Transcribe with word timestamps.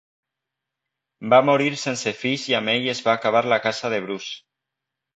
Va 1.33 1.39
morir 1.51 1.69
sense 1.83 2.15
fills 2.23 2.49
i 2.55 2.57
amb 2.63 2.75
ell 2.77 2.91
es 2.97 3.05
va 3.11 3.15
acabar 3.21 3.47
la 3.55 3.63
Casa 3.71 3.97
de 3.97 4.05
Bruce. 4.09 4.37